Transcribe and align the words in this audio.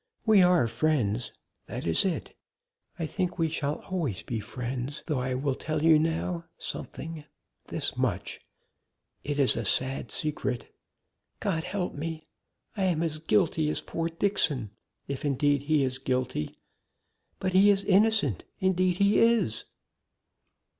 "We 0.25 0.41
are 0.41 0.67
friends. 0.67 1.31
That 1.67 1.85
is 1.85 2.05
it. 2.05 2.35
I 2.97 3.05
think 3.05 3.37
we 3.37 3.49
shall 3.49 3.81
always 3.91 4.23
be 4.23 4.39
friends, 4.39 5.03
though 5.05 5.19
I 5.19 5.35
will 5.35 5.53
tell 5.53 5.83
you 5.83 5.99
now 5.99 6.45
something 6.57 7.23
this 7.67 7.95
much 7.97 8.39
it 9.23 9.37
is 9.37 9.55
a 9.55 9.63
sad 9.63 10.09
secret. 10.09 10.73
God 11.39 11.65
help 11.65 11.93
me! 11.93 12.25
I 12.75 12.85
am 12.85 13.03
as 13.03 13.19
guilty 13.19 13.69
as 13.69 13.79
poor 13.81 14.09
Dixon, 14.09 14.71
if, 15.07 15.23
indeed, 15.23 15.61
he 15.69 15.83
is 15.83 15.99
guilty 15.99 16.57
but 17.37 17.53
he 17.53 17.69
is 17.69 17.83
innocent 17.83 18.43
indeed 18.59 18.97
he 18.97 19.19
is!" 19.19 19.65